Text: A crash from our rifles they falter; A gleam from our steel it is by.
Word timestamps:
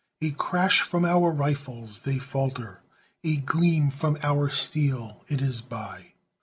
A 0.19 0.31
crash 0.31 0.81
from 0.81 1.05
our 1.05 1.29
rifles 1.31 1.99
they 1.99 2.17
falter; 2.17 2.81
A 3.23 3.37
gleam 3.37 3.91
from 3.91 4.17
our 4.23 4.49
steel 4.49 5.23
it 5.27 5.43
is 5.43 5.61
by. 5.61 6.13